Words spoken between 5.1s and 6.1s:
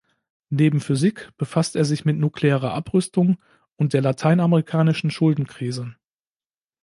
Schuldenkrise.